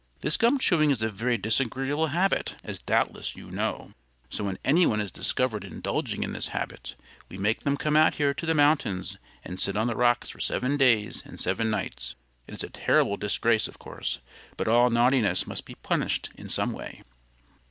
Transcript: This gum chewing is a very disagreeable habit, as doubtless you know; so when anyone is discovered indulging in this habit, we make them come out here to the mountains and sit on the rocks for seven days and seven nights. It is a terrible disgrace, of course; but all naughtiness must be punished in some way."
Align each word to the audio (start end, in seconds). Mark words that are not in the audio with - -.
This 0.21 0.35
gum 0.35 0.57
chewing 0.57 0.89
is 0.89 1.03
a 1.03 1.09
very 1.11 1.37
disagreeable 1.37 2.07
habit, 2.07 2.55
as 2.63 2.79
doubtless 2.79 3.35
you 3.35 3.51
know; 3.51 3.93
so 4.31 4.43
when 4.45 4.57
anyone 4.65 4.99
is 4.99 5.11
discovered 5.11 5.63
indulging 5.63 6.23
in 6.23 6.33
this 6.33 6.47
habit, 6.47 6.95
we 7.29 7.37
make 7.37 7.59
them 7.59 7.77
come 7.77 7.95
out 7.95 8.15
here 8.15 8.33
to 8.33 8.47
the 8.47 8.55
mountains 8.55 9.19
and 9.45 9.59
sit 9.59 9.77
on 9.77 9.85
the 9.85 9.95
rocks 9.95 10.29
for 10.29 10.39
seven 10.39 10.75
days 10.75 11.21
and 11.23 11.39
seven 11.39 11.69
nights. 11.69 12.15
It 12.47 12.55
is 12.55 12.63
a 12.63 12.69
terrible 12.71 13.15
disgrace, 13.15 13.67
of 13.67 13.77
course; 13.77 14.17
but 14.57 14.67
all 14.67 14.89
naughtiness 14.89 15.45
must 15.45 15.65
be 15.65 15.75
punished 15.75 16.31
in 16.35 16.49
some 16.49 16.71
way." 16.71 17.03